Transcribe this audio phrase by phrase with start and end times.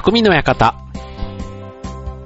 [0.00, 0.74] 匠の館。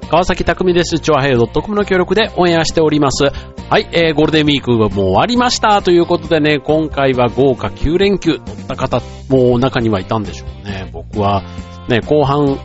[0.09, 1.01] 川崎匠です。
[1.01, 3.25] チョアヘイドットコムの協力でオンエアしております。
[3.25, 10.89] はい、えー、ゴールデンウィークもう終わりましたということでね、今回は豪華9連休取った方も中にはいたんでしょうね。
[10.93, 11.43] 僕は
[11.89, 12.61] ね、後半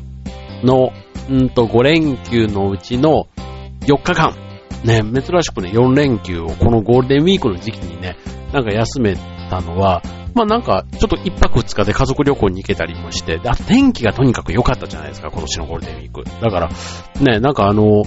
[0.64, 0.92] の、
[1.28, 3.28] うんと5連休のうちの
[3.88, 4.36] 4日間、
[4.84, 8.16] ね、珍しくね、4連休をこのゴールデンウィークの時期にね、
[8.54, 9.16] なんか休め
[9.50, 10.04] たのは、
[10.34, 16.24] まあなんか、ちょっと一泊二日で家族旅行に行けたりもして、あ、天気がとにかく良かったじゃないですか、今年のゴールデンウィーク。
[16.42, 16.70] だから、
[17.22, 18.04] ね、なんかあの、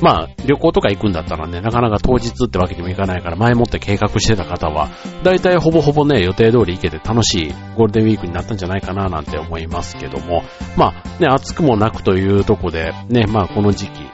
[0.00, 4.88] まあ、旅行とか行くんだったらね、なかなか当日ってわけにもいかないから、前もって計画してた方は、
[5.22, 10.42] だいたいほぼほぼね、予定通り行けて楽しいゴールデンウィークになったんじゃないかななんて思いますけども、
[10.76, 14.06] まあ、ね、暑くもなくというとこで、ね、まあこの時期、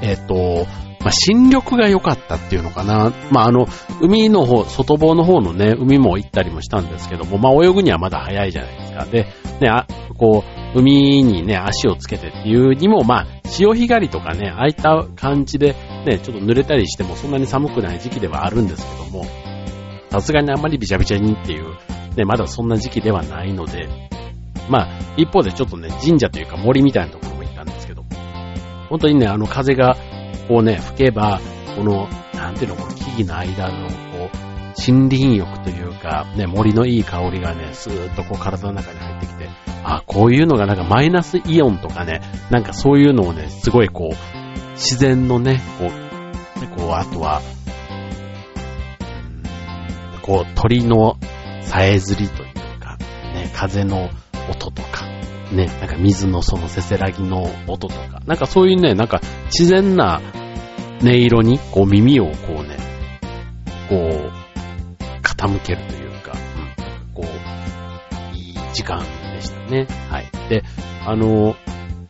[0.00, 0.66] えっ、と、
[1.02, 3.12] まあ、新緑が良かったっていうのかな。
[3.30, 3.66] まあ、あの、
[4.00, 9.04] 海の方、外房の方のね、海も行ったりもしたんですけども、まあ、泳ぐにはまだ早いじゃないですか。
[9.06, 9.26] で、
[9.60, 9.86] ね、あ、
[10.16, 15.74] こう、海にね、足をつけてっていうにも、まあ、潮干狩りとかね、ああいった感じで、
[16.06, 19.26] ね、ちょっと濡れたりしてもそんなに寒くない時期ではあるんですけども、
[20.10, 21.66] さすがにあんまりビチャビチャにっていう、
[22.16, 23.88] ね、まだそんな時期ではないので、
[24.70, 28.04] まあ、一方でちょっとね、神社というか森みたいなところも行ったんですけど、
[28.88, 29.96] 本当にね、あの風が
[30.48, 31.40] こうね、吹けば、
[31.76, 39.48] この、なんていうの、この木々の間の、こう、森林浴というか、ね、森のいい香りがね、スーッとこう体の中に入ってきて、
[39.84, 42.20] あ、こういうのがなんかマイナスイオンとかね、
[42.50, 47.42] なんかそういうのをね、すごいこう、自然のね、こう、でこう、あとは、
[50.22, 51.16] こう、鳥の
[51.62, 52.96] さえずりというか、
[53.34, 54.08] ね、風の
[54.50, 54.91] 音とか、
[55.52, 60.20] ね、なんか水のそのせせらぎの音とか、なんかそういうね、なんか自然な
[61.02, 62.78] 音色にこう耳をこうね、
[63.88, 64.42] こう、
[65.22, 69.00] 傾けるというか、うん、こう、いい時間
[69.34, 69.86] でしたね。
[70.08, 70.30] はい。
[70.48, 70.62] で、
[71.04, 71.56] あの、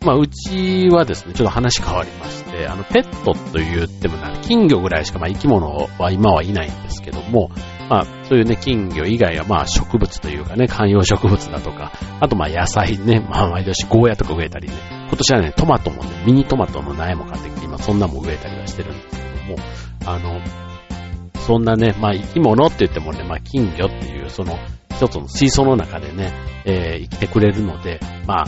[0.05, 7.51] まあ、うちはですね、ちょっと話変わりまして、あの、ペットと言ってもな、金魚ぐらいしか、まあ、生き物は今はいないんですけども、
[7.93, 14.75] まあ、そういうね、金魚以外は、まあ、植物というかね、観葉植物だとか、あと、まあ、野菜ね、まあ、毎年ゴーヤとか植えたりね、
[15.09, 19.57] 今年はね、トマトもね、ミニトマトの苗も買ってきて、今、そんなも植えたりはしてるんですけども、
[20.07, 20.41] あの、
[21.41, 26.33] そんなね、まあ、生き物って言ってもね、まあ、金魚っていう、その、一つの水槽の中でね、
[26.65, 28.47] えー、生きてくれるので、まあ、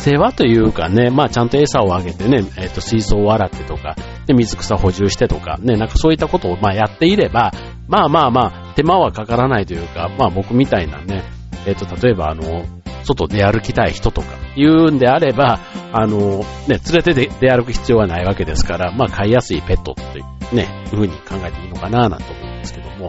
[0.00, 7.52] 世話というかね、まあちゃんと餌をあげてね、えっ、ー、と水槽を洗ってとか、で水草補充してとか、ね、なんかそういったことをまあやっていれば、
[7.90, 11.24] まあまあまあ手間はかからないというか、まあ僕みたいなね、
[11.66, 12.64] えっ、ー、と例えばあの、
[13.04, 15.58] 外出歩きたい人とか言うんであれば、
[15.92, 20.22] あの、ね、連れて出歩く必要はないわけですから、まあ飼いやすいペットって
[20.54, 23.08] ね、いう風に考えていいのかななんて思うんですけども、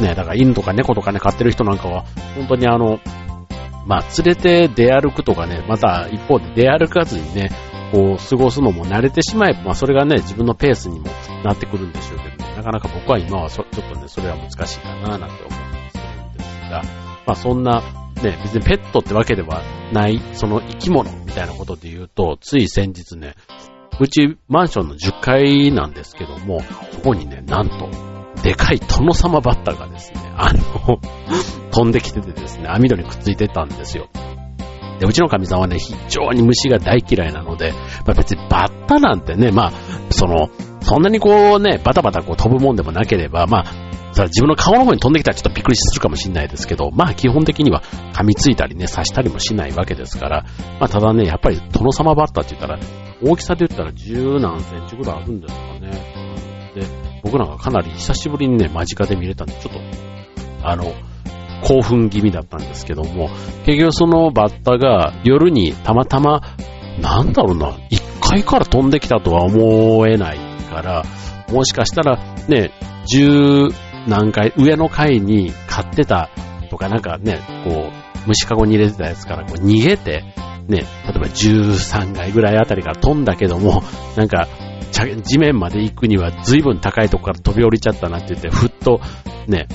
[0.00, 2.04] ね、だから犬とか猫とかね、飼ってる人なんかは、
[2.34, 3.00] 本当にあの、
[3.86, 7.50] まあ、連れて出歩くとかね、また一方で出歩かずにね、
[7.92, 11.06] こう、過ごすのも慣れてしまえば、まあ、それがね、自分のペースにも
[11.44, 16.82] なってくるんでしょうけど、ね、なかなか僕は今はちょっとね、それは難しいかな、なんて思ったりするんですが、
[17.26, 17.82] まあ、そんな、
[18.22, 23.34] ね、別にペットってわけではない、その生き物みたいなことで言うと、つい先日ね、
[24.00, 26.60] うちマンションの10階なんですけども、
[26.92, 27.90] そこにね、なんと、
[28.42, 30.98] でかい殿様バッタがですね、あの、
[31.72, 34.08] 飛んできててですね、網戸にくっついてたんですよ。
[35.00, 37.72] で、うちの神さんはね、非常に虫が大嫌いなので、
[38.06, 39.72] まあ、別にバッタなんてね、まあ、
[40.10, 47.82] その、そんなにこうね、バタバタこう飛ぶもんでもなければ、まあ、さ自分の顔の方に飛んできたらちょっとびっくりするかもしれないですけど、まあ基本的には
[48.12, 50.44] 噛みついたりね、刺したりもしないわけですから、
[50.78, 52.78] まあただね、やっぱり殿様バッタって言ったら、
[53.22, 55.90] 大きさで言ったら十何センチぐらいあるんですかね。
[56.74, 56.86] で、
[57.22, 59.80] 僕なんかかなり久しぶりにね、間近で見れたんで、ちょっと、
[60.62, 60.92] あの、
[61.62, 63.30] 興奮気味だったんですけども、
[63.64, 66.40] 結局そのバッタが夜にたまたま、
[67.00, 70.38] なんだろうな、一階から飛んできたとは思えない
[70.70, 71.04] から、
[71.50, 72.18] もしかしたら
[72.48, 72.70] ね、
[73.06, 73.68] 十
[74.06, 76.30] 何階、上の階に飼ってた
[76.70, 80.24] とかなんかね、こう、虫かごに入れてたやつからこう逃げて、
[80.68, 83.82] ね、例えば13階ぐらいあたりから飛んだけども、
[84.16, 84.48] なんか、
[85.22, 89.00] 地面まで行くには随分高いとこから飛び降りちゃったなって言って、ふっと
[89.46, 89.66] ね、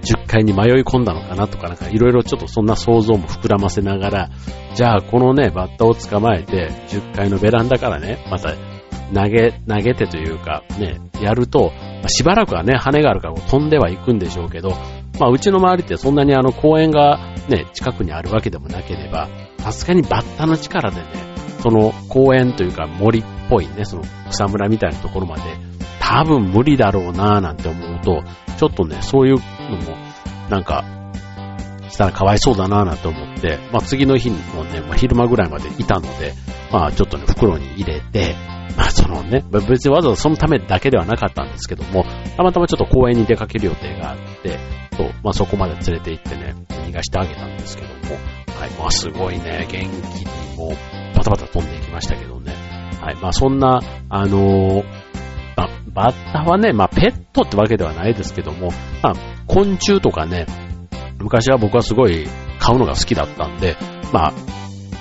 [0.00, 4.30] 10階に迷い込んだのかなとかなんかいろいろちょっとそんな想像も膨らませながら、
[4.74, 8.54] じゃあこのね、バッタを捕まえて、10階のベランダからね、また
[9.14, 11.72] 投げ、投げてというかね、やると、
[12.02, 14.70] ま、しばらくはね、羽があるから飛んではいくんでしょうけど、
[15.18, 19.28] まあうちの周りってそんなにあの公園がね、近くにあるわけでもなければ、
[19.58, 21.06] さすがにバッタの力でね、
[21.62, 25.42] その公園というか森っぽいね、その草むらみたいなところまで、
[26.00, 28.22] 多分無理だろうなぁなんて思うと、
[28.56, 29.36] ちょっとね、そういう
[29.70, 29.96] のも、
[30.48, 30.84] なんか、
[31.88, 36.34] したらかわいそうだなぁなんて思って、まあ次の日もね、まあ、昼間ぐらいまでいたので、
[36.70, 38.34] まあちょっとね、袋に入れて、
[38.76, 42.04] まあそのね、別にわざわざそのためだけではなかったんですけども、
[42.36, 44.58] たまたまちょっと公園に出かける予定があって、
[44.96, 48.16] そう、まあそこまで連れて行ってね、逃がしてあげたんですけども、
[48.58, 52.52] はい、まあすごいね、元気にもう、バタバタ飛んでいきましたけどね、
[53.00, 55.05] はい、まあそんな、あのー、
[55.56, 58.70] まあ、バッタはね、まあペットってわけではないですけども、
[59.02, 59.14] まあ
[59.46, 60.46] 昆虫とかね、
[61.18, 63.76] 昔は僕はすごい買うのが好きだったんで、
[64.12, 64.32] まあ、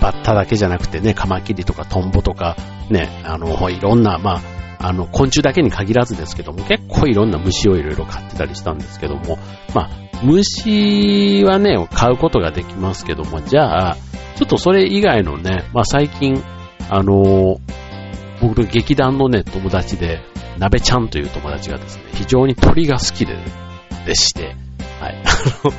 [0.02, 2.56] バッタだけじゃなくてね、カマキリとかトンボとか、
[2.90, 4.42] ね、あの、いろんな、ま
[4.80, 9.38] あ、あの、昆虫だけに限らずですけども、結構いろんな虫をいろいろ買ってたりしたんですけども、
[9.74, 9.90] まあ、
[10.24, 13.98] 虫はね、買うことができますけども、じゃあ、
[14.36, 16.42] ちょっとそれ以外のね、まあ最近、
[16.90, 17.60] あの
[18.42, 20.22] 僕の劇団のね、友達で、
[20.58, 23.38] 鍋ちゃんという友達がですね、非常に鳥が好きで、
[24.06, 24.56] でして、
[25.00, 25.22] はい。
[25.24, 25.72] あの、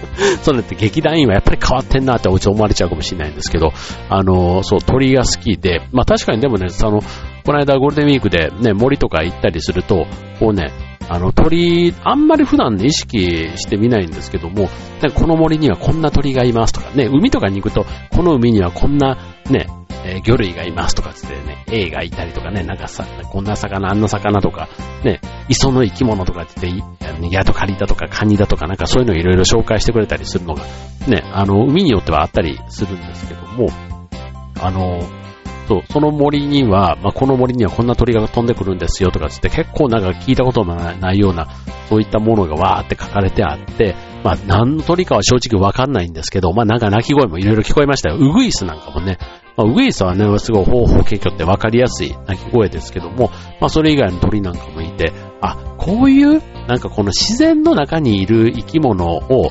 [0.42, 3.72] そうなって劇団員はやっぱり変わってんなっておうち思われちゃうかもしれないんですけど、
[4.08, 7.00] あの、そう、鳥が好きで、まあ確かにでもね、その、
[7.44, 10.06] この間ゴールデンウィークでね、森とか行ったりすると、
[10.38, 10.72] こうね、
[11.08, 13.18] あの鳥、あんまり普段ね、意識
[13.56, 14.68] してみないんですけども、
[15.14, 19.16] この森にはこんな鳥がいますとかね、海とかに行くと、この海にはこんな
[19.48, 19.68] ね、
[20.06, 24.68] えー、魚類がいますとかつってね、エイがいたりとかね、なんかさ、こんな魚、あんな魚とか、
[25.04, 30.62] ね、磯の生き物とかって言って、ヤドカリだとかカニだとかなんかそういうのをいろいろ紹介してくれたりするのが、
[31.08, 33.68] ね、あの、海によってはあったりするんですけども、
[34.60, 35.00] あの、
[35.66, 41.48] そう、その森には、まあ、この森にはこんな鳥が飛んでくるんですよとかつって結構なんか聞いたこともないような、
[41.88, 48.16] そういったものがわーって書かれてあって、まあ、何の鳥かは正直わかんないんですけど、まあ、なんか鳴き声もいろいろ聞こえましたよ。
[48.16, 49.18] ウグイスなんかもね、
[49.56, 53.30] まあ、ウグイスはね、すごい方法結局ってわかりやすい鳴き声ですけども、
[53.60, 59.50] まあ、それ以外の鳥なんかもいて、あ、こういう、なんかこの自然の中にいる生き物を、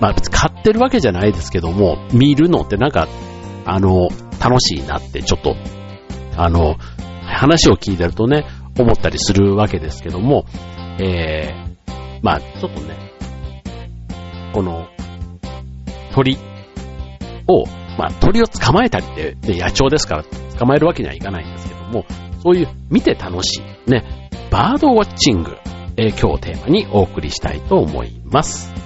[0.00, 3.08] まあ別に、飼ってるわけじゃないですけども、見るのってなんか、
[3.64, 4.08] あの、
[4.40, 5.56] 楽しいなってちょっと、
[6.36, 6.76] あの、
[7.24, 8.44] 話を聞いてるとね、
[8.78, 10.44] 思ったりするわけですけども、
[11.00, 13.12] えー、まあ、ちょっとね、
[14.52, 14.86] この、
[16.12, 16.38] 鳥
[17.48, 17.64] を、
[17.98, 20.24] まあ、鳥を捕まえたりって、ね、野鳥ですから
[20.58, 22.04] 捕まえるわけにはいかないんですけども、
[22.42, 25.56] そういう見て楽しい、ね、バードウォッチング、
[25.96, 28.85] えー、今日テーマにお送りしたいと思います。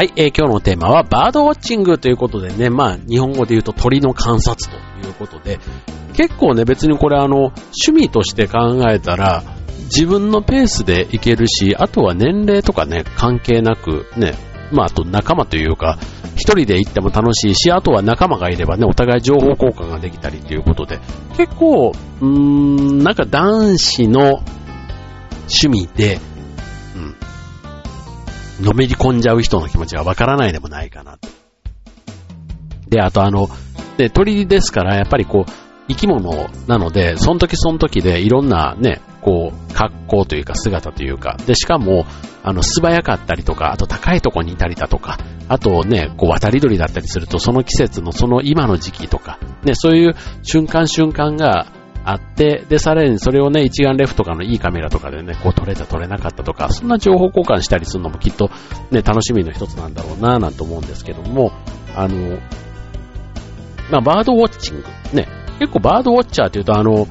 [0.00, 5.58] はい、えー、今日のテーマはバードウォッチングということでね、まあ日本語で言うと鳥の観察ということで、
[6.14, 7.52] 結構ね別にこれあの
[7.84, 9.44] 趣味として考えたら
[9.94, 14.32] 自分のペースでいけるし、あとは年齢とかね関係なくね、
[14.72, 15.98] まああと仲間というか、
[16.34, 20.98] 一人で行っても楽しいし、あとは仲間がいればね、お互い情報交換ができたりということで、
[21.36, 21.92] 結構、
[22.22, 24.42] うーん、なんか男子の
[25.40, 26.20] 趣味で、
[26.96, 27.29] うん
[28.60, 31.28] のめり込んじゃう人の気持ちがわからないでもないかなと。
[32.88, 33.48] で、あとあの、
[33.96, 35.50] で、鳥ですから、やっぱりこう、
[35.88, 42.06] 生き物なので、その時その時でいろんなね、こう、格好というか姿というか、で、しかも、
[42.42, 45.18] あの、素早かったりとか、あと高いとこにいたりだとか、
[45.48, 51.66] あとね、こう、渡り鳥だったりすると、その季節のその今の時期とか、ね、そういう瞬間瞬間が、
[52.04, 58.50] あって、で、さらにそれをね、一眼レフとかのいいカメラとかでね、こう撮れた撮れなかったとか、そんな情報交換したりするのもきっと
[58.90, 61.52] ね、楽しみの一つなんだろうなぁなんて思うんですけども、
[61.94, 62.38] あの、
[63.90, 64.84] まあ、バードウォッチング。
[65.12, 65.28] ね、
[65.58, 67.06] 結構バードウォッチャーって言うとあの、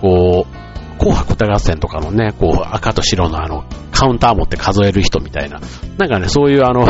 [0.00, 5.60] こう、紅白歌合戦とかのね、こう、赤と白のあの、カウンター持って数える人みたいな、
[5.98, 6.86] なんかね、そういうあの、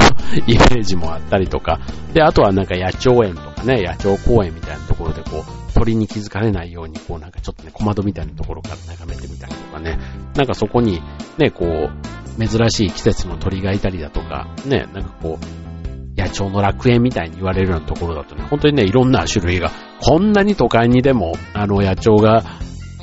[0.46, 1.80] イメージもあったりとか、
[2.12, 9.98] で、あとはなんか野鳥園とかね、野鳥公園みたいなところでこう、鳥に気づかれないように、こうなんかちょっとね、小窓みたいなところから眺めてみたりとかね、
[10.36, 11.02] なんかそこに、
[11.38, 22.44] ね、こう、珍しい季節の鳥がいたりだとか、ね、なんかこう、野鳥の楽園みたいに言われるようなところだとね、本当にね、いろんな種類が、こんなに都会にでも、あの、野鳥が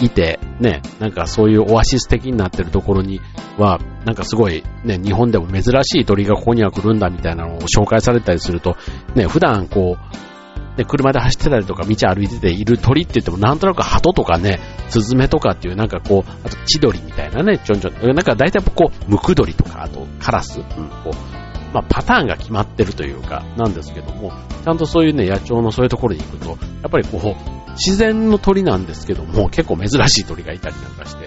[0.01, 3.19] いて、ね、なんかそういうオアシス的になってるところに
[3.57, 8.75] は、なんかすごい、ね、日本でも珍しい鳥がここには来るんだみたいなのを紹介されたりすると、
[9.15, 10.36] ね、普段こう、
[10.77, 20.65] で、車で走ってたりとか道歩いてている鳥って言ってもなんとなく鳩とかね、スズメとかっていうなんかこう、あと千鳥みたいなね、ちょんちょん、なんか大体こう、ムクドリとか、あとカラス、うん、
[21.03, 24.31] こう、まあ、パターンが決まってるというか、なんですけども、
[24.63, 26.55] ちゃんとそういうね、野鳥のそういうところに行くと、や
[26.87, 31.25] っぱりこう、自然の鳥なんですけども、結構珍しい鳥がいたりなんかして、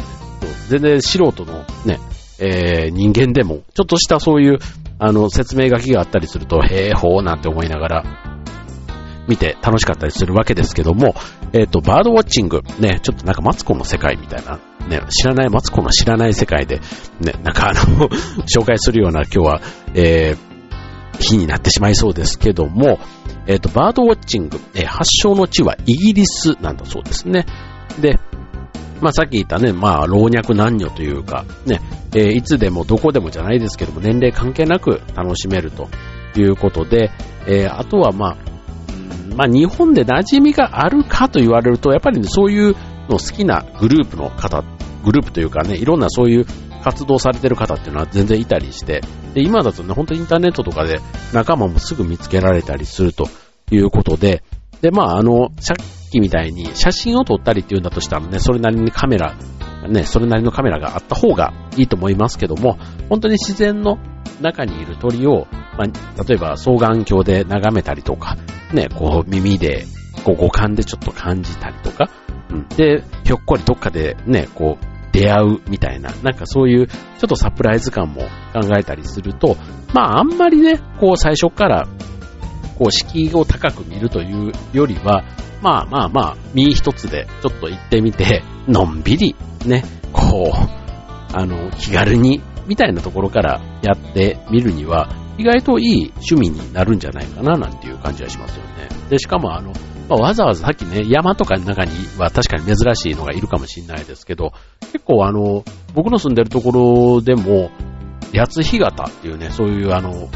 [0.68, 1.98] 全然素人のね、
[2.38, 4.58] えー、人間でも、ちょっとしたそういう、
[4.98, 8.04] あの、説明書きがあったりすると、へえ、ほうなんて思いながら、
[9.30, 11.14] 見て楽しかったりするわけですけども、
[11.52, 14.58] えっ、ー、と、バードウォッチング、ね、ちょっとなんかマツコの世界みたいな、
[14.88, 16.80] ね、知らない、マツコの知らない世界で、
[17.20, 18.08] ね、なんかあの
[18.52, 19.60] 紹介するような今日は、
[19.94, 22.98] えー、日になってしまいそうですけども、
[23.46, 27.46] えっ、ー、と、バードウォッチング、えー、発祥の地はイギリスなんだそうですね。
[28.00, 28.18] で、
[29.00, 31.80] まあさっき言ったね、まあ老若男女というか、ね、
[32.14, 35.88] えー、いつでもどこでもじゃないですけども、年齢関係なく楽しめると
[36.36, 37.10] いうことで、
[37.46, 38.49] え、あとはまあ、
[39.36, 42.74] まあ日本で馴染みがあるかと言われると、やっぱりね、そういう
[43.08, 44.62] の好きなグループの方、
[45.04, 46.46] グループというかね、いろんなそういう
[46.82, 49.02] 活動されてる方っていうのは全然いたりして、
[49.34, 51.00] で、今だとね、本当にインターネットとかで
[51.32, 53.28] 仲間もすぐ見つけられたりすると
[53.70, 54.42] いうことで、
[54.80, 59.36] で、まあ、あの、さっきみたいに写真を撮ったりっていうんだとしたらね、それなりにカメラ、
[59.88, 63.98] ね、それなりのカメラがあった方がいいと思いますけども、本当に自然の
[64.40, 68.36] 中にいる鳥を、まあ、例えば双眼鏡で眺めたりとか、
[68.72, 69.84] ね、こう耳で、
[70.24, 72.10] こう五感でちょっと感じたりとか、
[72.50, 76.94] うん、で、ひょっこりどっかでね、こう、出会うみたいな、なんかそういうちょ
[77.24, 79.56] っとサプライズ感も考えたりすると、
[79.92, 81.88] まああんまりね、こう最初から
[82.78, 85.24] こう敷居を高く見るというよりは、
[85.62, 92.40] まあまあまあ、身一つでちょっと行ってみて、のんびりね、こう、あの、気軽に
[92.70, 98.88] みたいなところからやってみるには、意外といい趣味になるんじゃないかななんていう感じはしますよね。
[99.08, 99.72] で、しかもあの、
[100.08, 104.52] まあ、わざわざさっきね、山とかの中には確かに珍しいのがいるかもしれないですけど、
[104.92, 107.72] 結構あの、僕の住んでるところでも、
[108.32, 110.28] 八津干潟っていうね、そういうあの、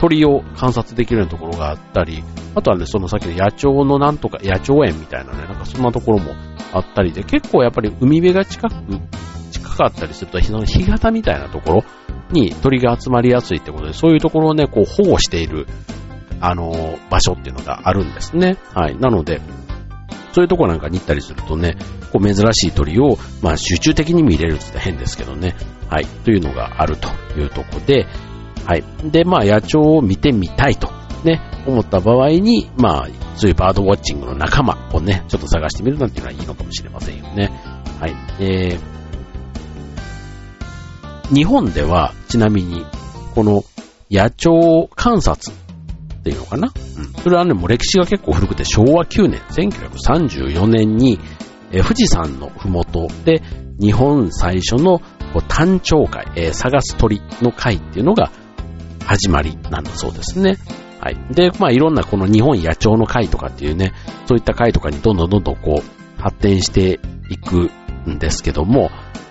[0.00, 2.24] 鳥を観察できるようなところがあったり、
[2.56, 6.32] あとはね、そのさっきの野鳥のなんとか、野鳥園みたいなね、なんかそんなところも
[6.72, 8.74] あったりで、結構やっぱり海辺が近く、
[9.78, 11.84] かったりすると、その干潟みたいなところ
[12.30, 15.66] に鳥が集まりやすいってことで、そういうところをね、こう保護している
[16.40, 18.56] あの、場所っていうのがあるんですね。
[18.74, 18.96] はい。
[18.96, 19.40] なので、
[20.32, 21.76] そういうとこなんかに行ったりするとね、
[22.12, 25.56] こう珍しい鳥を、まあ集中的に見れるって言ったら変ですけどね。
[25.88, 26.06] はい。
[26.06, 27.08] というのがあると
[27.38, 28.06] いうとこで、
[28.64, 28.84] はい。
[29.04, 30.90] で、まあ野鳥を見てみたいと、
[31.24, 37.50] ね、思った場合に、まあ、そういうバードウォッチングの仲間をね、ちょっと探してみるなんていうのはいいのかもしれませんよね。
[38.00, 38.14] はい。
[38.40, 38.80] えー、
[41.32, 42.84] 日本では、ちなみに、
[43.34, 43.64] この
[44.10, 46.72] 野鳥観察っていうのかな？
[46.96, 47.12] うん。
[47.22, 51.20] それはね、もう歴史が結構古くて、昭和9年、1934年に、
[51.70, 53.42] えー、富士山のふもとで、
[53.80, 54.98] 日本最初の
[55.32, 58.30] こう単調会、えー、探す鳥の会っていうのが
[59.04, 60.56] 始まりなんだそうですね。
[61.00, 61.16] はい。
[61.30, 63.92] で、まあいろんなこの日本野鳥の会とかっていうね、
[64.26, 66.98] そういった会とかにどんどんどんどんこう発展して
[67.30, 67.70] いく
[68.08, 68.90] んですけども、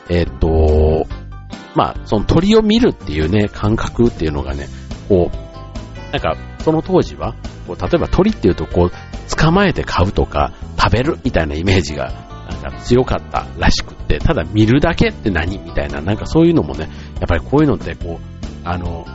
[0.10, 1.08] えっ、ー、と、
[1.77, 4.67] まあその鳥を見るっていうね、感覚っていうのがね、
[5.07, 7.36] こう、なんかその当時は、
[7.67, 12.12] こう例えば鳥っていうと、こう、捕まえて買うとか、食べるみたいなイメージが、
[12.50, 19.07] なんか強かったらしくって、ただ見るだけって何みたいな、なんかそういうのもね、やっぱりこういうのって、こう、あの、こ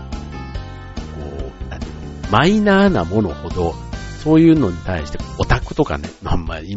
[2.31, 3.75] う、マイナーなものほど、
[4.23, 6.76] そういうのに対してオタクとかね、まあまあ、ね、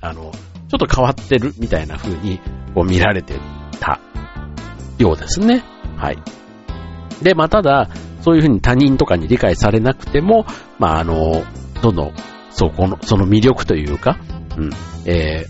[0.00, 0.32] あの、
[0.72, 2.40] ちょっと変わってるみたいな風に
[2.74, 3.38] こう見られて
[3.78, 4.00] た
[5.02, 5.62] ようですね。
[5.96, 6.18] はい。
[7.22, 7.88] で、まあ、ただ、
[8.20, 10.46] そういうふうに他人とかに理解されなくても、
[10.78, 11.44] まあ、あの、
[11.82, 12.12] どんどん、
[12.50, 14.18] そこの、その魅力というか、
[14.56, 14.70] うん、
[15.06, 15.46] え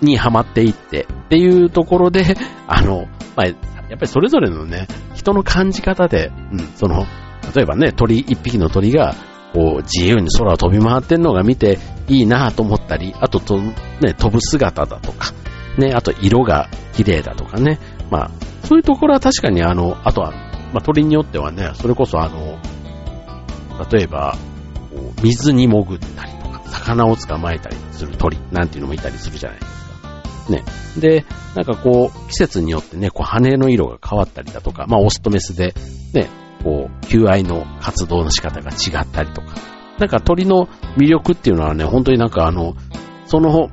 [0.00, 2.36] ー、にハマっていってっていうところで、
[2.66, 3.56] あの、まあ、やっ
[3.88, 7.06] ぱりそれぞれのね、人の感じ方で、うん、その、
[7.54, 9.14] 例えばね、鳥、一匹の鳥が、
[9.52, 15.32] こう、自由に空を飛び回ってんのが見ていいなと思ったり、あとと、ね、飛ぶ姿だとか、
[15.78, 17.78] ね、あと色が綺麗だとかね、
[18.14, 18.30] まあ、
[18.66, 20.32] そういうところは確かにあの、あとは
[20.74, 22.58] まあ、鳥によってはね、それこそあの、
[23.90, 24.36] 例えば、
[25.22, 30.50] 水に潜ったりとか、魚を捕まえたりする鳥なんていうのもいたりするじゃないですか。
[30.50, 30.64] ね。
[30.98, 35.74] で、なんかこう、季節によってね、こう羽の色が変わったりだとか、まあオスとメスで、
[36.12, 36.28] ね、
[36.64, 39.54] こう、求愛の活動の仕方が違ったりとか、
[39.98, 40.66] なんか鳥の
[40.96, 42.74] 魅力っていうのはね、本当になんかあの、
[43.26, 43.70] その、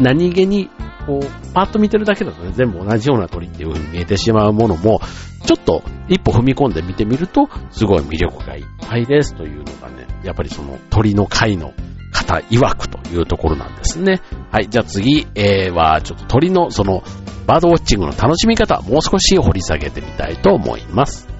[0.00, 0.70] 何気に
[1.08, 5.00] こう、パッと見てるだけだとね、全部同じような鳥っていう風に見えてしまうものも、
[5.46, 11.72] ちょっと一歩踏み込んで見てみると、すごい魅力がいっぱいですというのがね、やっぱりその鳥の会の
[12.12, 14.20] 方曰くというところなんですね。
[14.52, 17.02] はい、じゃあ次、えー、は、ちょっと鳥のその、
[17.46, 21.37] バードウォッチングの楽しみ方、もう少し掘り下げてみたいと思います。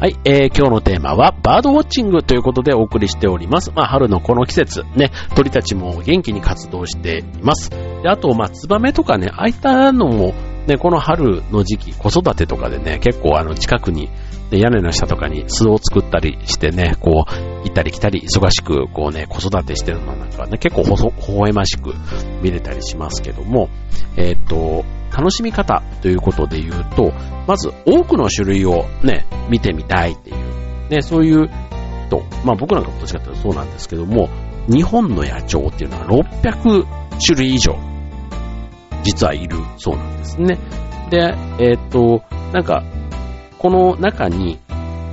[0.00, 3.72] はい、えー、今日のテーマはバードウォッチングということでお送りしております。
[3.74, 7.70] まあ、春のこの季節、ね、鳥たちも元気に活動しています。
[7.70, 10.34] で、あと、まあ、ツバメとかね、ああいったのも、
[10.68, 14.10] ね、この春の時期、子育てとかでね、結構あの、近くに、
[14.50, 17.32] 屋根の下とかに巣を作ったりしてね、こう、
[17.64, 21.94] 行ったり来たり、忙しく、こうね、子育てしてるのなんかね、結構ほほ、微笑ましく
[22.42, 23.70] 見れたりしますけども、
[24.16, 27.12] えっ、と、楽しみ方ということで言うと、
[27.46, 31.48] まず多くの種類をね、見てみたいっていう、ね、そういう
[32.08, 34.28] 人、まあ僕なんかもどっちかというとそうなんですけども、
[34.68, 36.86] 日本の野鳥っていうのは600
[37.24, 37.74] 種類以上、
[39.08, 40.58] 実はいるそうなんですね。
[41.10, 42.22] で、えっ、と、
[42.52, 42.84] なんか、
[43.58, 44.58] この中に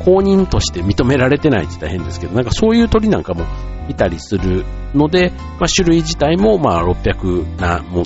[0.04, 3.46] 公認として認められてないって言ったら変ですけど、なんかそういう鳥なんかも
[3.88, 8.04] 見たりするので、まあ、種類自体もまあ600なも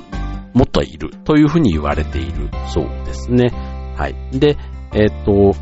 [0.53, 3.50] もっといるというふうに言われているそうですね。
[3.98, 4.15] はい。
[4.38, 4.58] で、
[4.93, 5.55] えっ、と、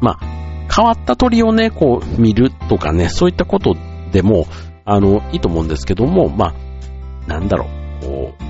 [0.00, 0.38] まあ、
[0.74, 3.74] 変わった鳥をね、こう見るとかね、そういったこと
[4.12, 4.46] でも、
[4.84, 6.54] あの、いいと思うんですけども、まあ、
[7.28, 7.66] なんだろ
[8.02, 8.47] う、こう、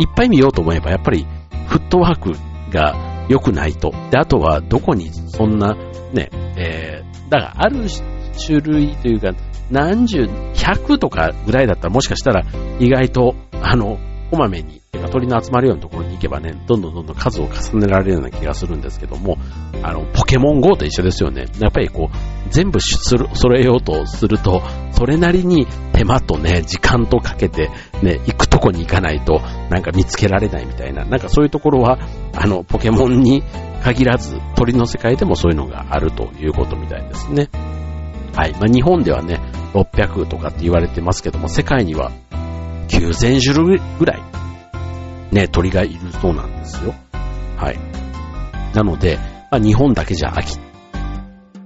[0.00, 1.26] いっぱい見ようと思えば、やっぱり、
[1.68, 2.32] フットワーク
[2.72, 3.92] が良くないと。
[4.10, 5.74] で、あとは、どこにそんな、
[6.14, 7.84] ね、えー、だから、ある
[8.44, 9.32] 種類というか、
[9.70, 12.44] 何十、百とかぐらいだったらもしかしたら
[12.80, 13.98] 意外と、あの、
[14.30, 14.79] こまめに、
[15.10, 19.38] 鳥の集まるようなところに行けばね、どんどんどんどん数を重ねられるような気がするんですけども、
[19.82, 21.46] あの、ポケモン GO と一緒ですよね。
[21.60, 27.70] やっぱりこう、全部揃えようとすると、それなりに手間とね、時間とかけて、
[28.02, 31.98] ね、行くとこに行かないと、なんか見つけられないみたいな、なんかそういうところは、
[32.34, 33.42] あの、ポケモンに
[33.82, 37.48] 限らず、鳥の世界でもそういうのがあるということみたいですね。
[38.34, 38.52] はい。
[38.52, 39.40] まあ、日本ではね、
[39.74, 42.12] 600とかって言われてますけども、世界には
[42.88, 44.22] 9000種類ぐらい、
[45.32, 46.94] ね、鳥がいるそうなんですよ。
[47.56, 47.78] はい。
[48.74, 49.18] なので、
[49.50, 50.58] まあ、日本だけじゃ飽き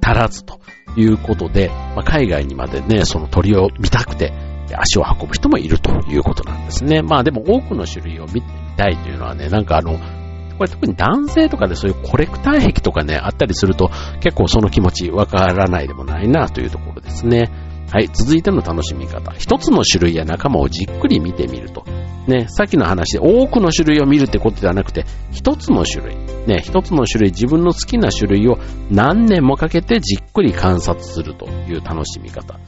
[0.02, 0.60] 足らずと
[0.96, 4.32] いうことで、まあ、海外にまでね、その鳥を見たくて
[4.76, 7.02] 足を運ぶ人もいるということなんですね。
[7.02, 8.42] まあでも多くの種類を見
[8.76, 9.98] たいというのはね、なんかあの、
[10.56, 17.50] これ特に男性とかでそういうコレクター癖とかね、あったりすると結構その気持ちわからないでもないなというところですね。
[17.90, 19.32] はい、続いての楽しみ方。
[19.32, 21.84] 一つの種類や仲間をじっくり見てみると。
[22.26, 26.16] ね、さっきの話で多くの種類を見るってことではなくて、一つの種類。
[26.46, 28.58] ね、一つの種類、自分の好きな種類を
[28.90, 32.58] 何年もかけてじっくり観察するという楽しみ方。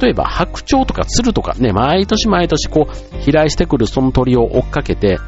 [0.00, 5.18] 例えば、白鳥とか鶴とかね、毎年毎年こう、飛来してくるその鳥を追っかけて、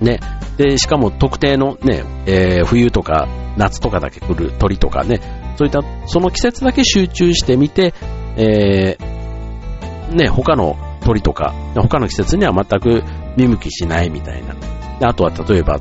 [0.00, 0.20] ね。
[0.56, 5.20] で、しかも特定のね、えー、冬とか夏とかだけ来る鳥とかね、
[5.56, 7.94] そういった、その季節だけ集中してみて、
[8.38, 13.02] えー、ね、他の鳥とか、他の季節には全く
[13.36, 14.54] 見向きしないみたいな。
[14.98, 15.80] であとは例えば、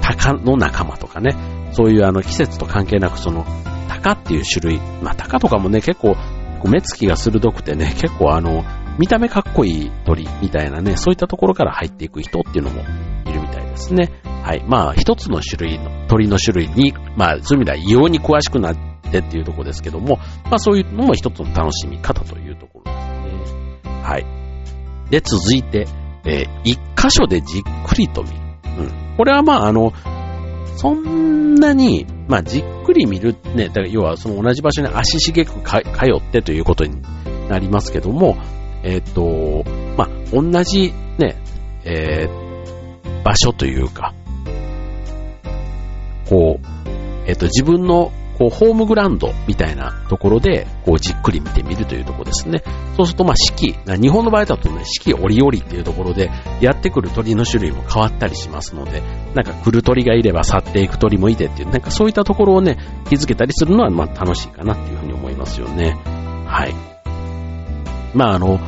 [0.00, 1.36] 鷹の仲間とかね、
[1.72, 3.44] そういうあの季節と関係なくその、
[3.88, 6.16] 鷹っていう種類、まあ鷹とかもね、結構、
[6.64, 8.64] 目つきが鋭くてね、結構あの、
[8.98, 12.82] 見た目かっこいい鳥みたいなね、そういったところから入っていく人っていうのも
[13.26, 14.12] いるみたいですね。
[14.42, 14.64] はい。
[14.66, 18.76] まあ、一つの種類の、鳥の種類に、まあ、そういう意味では異様に詳しくなっ
[19.12, 24.02] てっていうところですけども、まあ、そういうのも一つの楽しみ方というところですね。
[24.02, 24.26] はい。
[25.10, 25.86] で、続いて、
[26.24, 28.36] えー、一箇所でじっくりと見る。
[28.78, 29.16] うん。
[29.16, 29.92] これはまあ、あの、
[30.76, 37.00] そんなに、まあ、じっくり見る、ね、だから要はその同じ場所に足しげく通ってということに
[37.48, 38.36] なりますけども、
[38.82, 39.64] えっ、ー、と、
[39.96, 41.36] まあ、同じね、
[41.84, 44.14] えー、場所というか、
[46.28, 46.66] こう、
[47.26, 48.10] えっ、ー、と、自分の
[48.42, 52.64] こう、ホームグラウンドみたいなところで、こう、じっくり見てみるというところですね。
[52.96, 56.28] そうすると、まあ、四季、日本の場合だとね、四季折々っていうところで、
[56.60, 59.00] やってくる鳥の種類も変わったりしますので、
[59.34, 62.78] なんか来る鳥がいれば去っていく鳥もいてっていう、なんかそういったところをね、
[63.08, 65.96] 気づけたりするのは、まあ、楽しいかなっていうふうに思いますよね。
[66.46, 66.74] はい。
[68.12, 68.58] まあ、あの、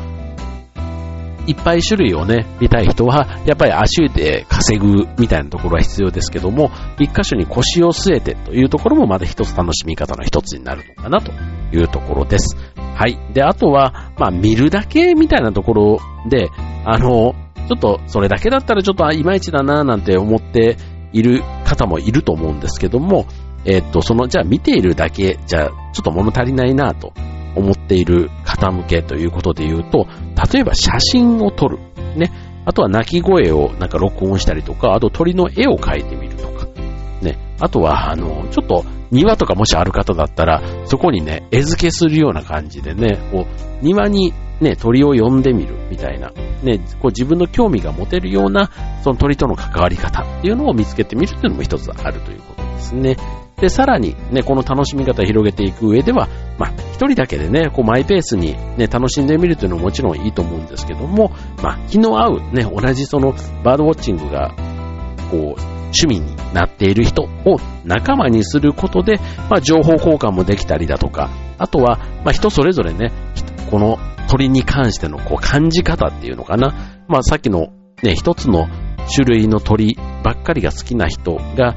[1.46, 11.32] いっぱい種類をね、見たい人は、やっぱり足で稼ぐみたいなところは必要ですけども、一箇所に腰を据えてというところもまだ一つ楽しみ方の一つになるのかなと
[11.76, 12.56] いうところです。
[12.76, 13.18] はい。
[13.32, 16.48] で、あとは、まあ、見るだけみたいなところで、
[16.84, 17.34] あの、
[17.68, 20.76] ちょっとそれだけだったらちょっといまいちだななんて思って
[21.12, 23.26] いる方もいると思うんですけども、
[23.64, 27.12] えっと、その、じゃあ見ているだけ、じゃちょっと物足りないなと
[27.56, 30.06] 思っている方向けということで言うと、
[30.52, 31.78] 例えば写真を撮る。
[32.16, 32.30] ね。
[32.66, 36.66] あとは鳴き声をなんか録音したりとか、あと鳥の絵を描いてみるとか。
[37.20, 37.38] ね。
[37.60, 48.70] あとは、あの、ちょっと庭とかもしある方だったら、そこにね、絵付けするような感じでね、こう、庭にね、鳥を呼んでみるみたいな、ね、こう自分の興味が持てるような、
[49.02, 53.16] その鳥との関わり方っていうのを見つけてみるっていうのも一つあるということですね。
[53.60, 63.32] で、さらにね、この楽しみ方を広げていく上では、まあ、一人だけでね、こうマイペースにね、楽しんでみるというのももちろんいいと思うんですけども、まあ、気の合うね、同じその
[63.64, 64.54] バードウォッチングが、
[65.30, 67.28] こう、趣味になっている人を
[67.84, 69.18] 仲間にすることで、
[69.50, 73.12] まあ、情報交換もできたりだとか、あとは、まあ、人それぞれね、
[73.70, 76.74] この鳥に関してのこう感じ方っていうのかな。
[77.08, 77.68] まあ、さっきの
[78.02, 78.66] ね、一つの
[79.14, 81.74] 種類の鳥ばっかりが好きな人が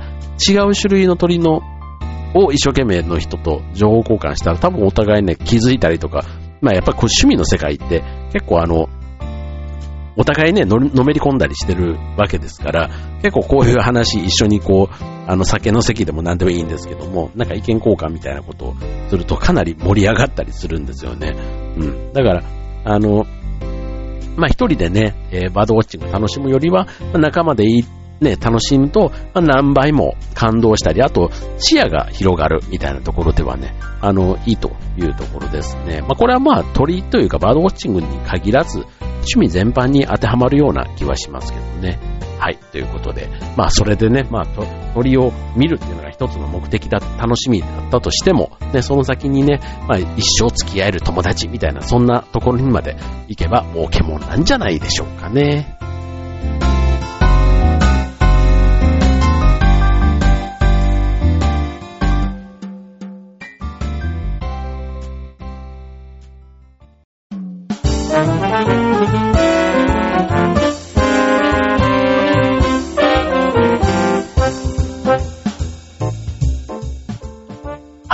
[0.47, 1.61] 違う種類の鳥の
[2.33, 6.23] を一生懸命の人と情報交換したら多分お互いね気づいたりとか、
[6.61, 8.89] まあやっぱこう趣味の世界って結構あの、
[10.19, 12.89] お互いね、のめり込んだりしてるわけですから、
[13.21, 18.75] 結構こういう話一緒にこう、あの酒の席でも何でもいいんですけども、なんか意見交換みたいなことを
[19.09, 21.35] するとかなり盛り上がったりするんですよね。
[21.77, 22.13] うん。
[22.13, 22.43] だから、
[22.83, 23.27] あの、
[24.37, 27.83] まあ、一人でね、えー、バードウォッチング楽しむよりは、まあ、仲間でいい、
[28.21, 36.01] ね、楽しむと、まあ、何倍も感動したり、あと、視野が広がるみたいなところではね、あの、いいというところですね。
[36.01, 38.85] まあ、これはまあ、鳥というかバードウォッチングに限らず、
[39.17, 41.99] 趣味全般に当てはまるような気はしますけどね。
[42.39, 44.45] はい、ということで、まあそれでね、まあ
[44.93, 52.95] 鳥を見るっていうのが一つの目的だ、楽しみだったとしても、ね、その先にね、まあ一生付き合える友達みたいな、そんなところにまで
[53.27, 55.76] 行けば、儲けもんなんじゃないでしょうかね。
[68.17, 68.23] は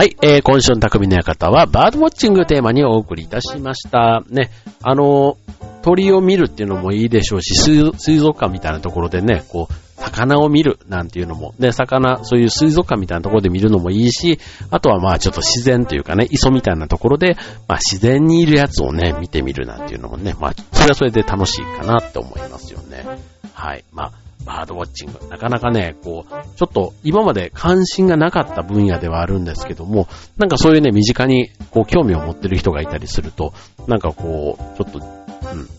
[0.04, 4.24] い、えー、今週の匠の館は、バードウォッチングテーマにお送りいたしました。
[4.30, 5.38] ね、あの、
[5.84, 14.40] 鳥を見るっていうのもいいでしょうし、水族館みたいなところでね、こう、魚を見るなんていうのも、ね、魚、そういう水族館みたいなところで見るのもいいし、
[14.72, 17.36] あとはまあちょっと自然というかね、磯みたいなところで、
[17.68, 23.06] まあ自然にいるやつをね、見てみるなんていうのもね、まあそれはそれで楽しいかなって思いますよね。
[23.54, 23.84] はい。
[23.92, 24.12] まあ
[24.46, 25.20] バードウォッチング。
[25.30, 33.54] なかなかね、こう、ちょっと今まで関心がなかった分野ではあるんですけども、なんかそういうね、身近にこう興味を持ってる人がいたりすると、
[33.88, 35.70] なんかこう、ちょっと、うん、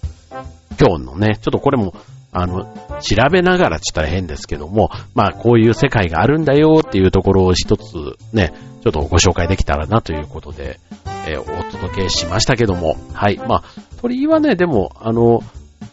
[0.79, 1.95] 今日のね、ちょっとこれも、
[2.33, 2.65] あの、
[3.01, 10.79] 調べながらちょっと変ですけども、まあこういう世界があるんだよっていうところを一つね、ちょっとご紹介できたらなということで、
[11.27, 13.39] えー、お届けしましたけども、はい。
[13.39, 13.63] まあ、
[14.03, 15.43] 鳥居はね、でも、あの、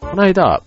[0.02, 0.62] この間、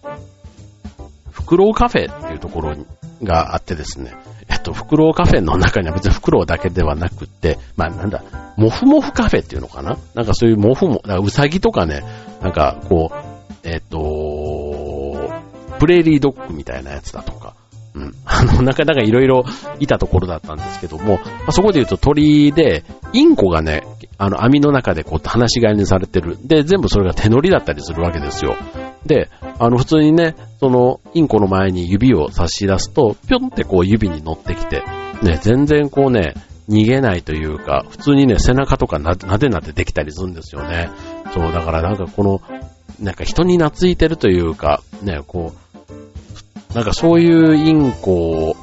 [1.31, 2.75] フクロウカフェっていうところ
[3.23, 4.15] があってですね、
[4.49, 8.23] えっと、フクロウカフェの中には別にフクロウだけではなくって、まあなんだ、
[8.57, 9.99] モフモフカフェっていうのかな？
[10.15, 12.03] なんかそういうモフモ、ウサギとかね、
[12.43, 13.17] なんかこう、
[13.65, 13.99] えっと、
[15.79, 17.55] プレーリードッグみたいなやつだとか、
[17.95, 18.15] うん。
[18.25, 19.45] あの、なかなかいろいろ
[19.79, 23.85] いたところだったんですけども、まあ、そこで言うと鳥で、インコがね、
[24.19, 26.37] あの網の中でこう話し飼いにされてる。
[26.43, 28.57] で、全部それが手乗りだったりするわけですよ。
[29.07, 29.29] で、
[29.59, 34.83] あの普通にね、そのインコの前に指を差し出すと、ぴょんってこう指に乗ってきて、
[35.23, 36.35] ね、全然こうね、
[36.69, 40.91] 逃げないというか、普通にね、背中とかなでなでできたりするんですよね。
[41.35, 42.41] そう、だからなんかこの、
[43.01, 45.64] なんか人に懐いてるというか、ね、こう、
[46.75, 48.57] なんかそういうインコ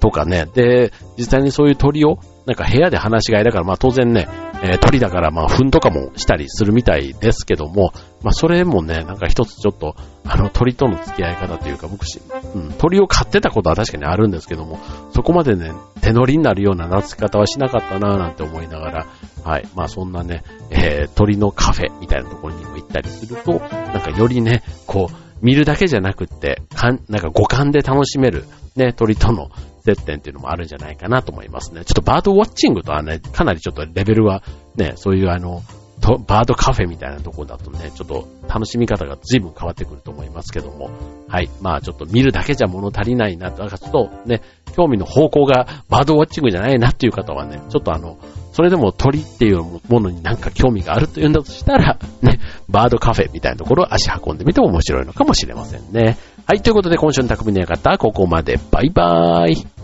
[0.00, 4.28] とかね、で、実際にそういう鳥をなんか部屋で話し飼いだから、まあ当然ね、
[4.62, 12.20] えー、鳥だからまあ糞とかもしたりするみたいですけども、まあそれもね、なんか一つちょっと、あの鳥との付き合い方というか、僕し、
[12.54, 14.78] うん、鳥を飼ってたことは確かにあるんですけども、
[15.10, 19.06] そこまでね、手乗りになるような懐き方はしなかったなぁなんて思いながら、
[19.44, 19.68] はい。
[19.74, 28.44] まあそんなね、えー、鳥のカフェみたいなところにも行ったりすると、なんかよりね、こう、見るだけじゃなくって、かん、なんか五感で楽しめる、
[28.74, 29.50] ね、鳥との
[29.84, 31.84] 接点っていうのもあるんじゃないかなと思いますね。
[31.84, 34.42] ちょっとバードウォッチングとはね、かなりちょっとレベルは
[34.74, 35.62] ね、そういうあの、
[36.00, 40.90] バードカフェみたいなとこだとね、ちょっと楽しみ方が随分変わってくると思いますけども、
[41.28, 41.50] はい。
[41.60, 44.42] まあちょっと見るだけじゃ物足りないなと、なんかちょっとね、
[44.76, 48.18] 興味の方向がバードウォッチングじゃないなっていう方はね、ちょっとあの、
[48.56, 52.40] それでも鳥っていうものになんか興味があるというんだとしたら、ね、
[52.70, 56.16] バードカフェみたいなところを足運んでみても面白いのかもしれませんね。
[56.46, 58.58] はい、ということで今週の匠の館、ここまで。
[58.70, 59.75] バイバーイ。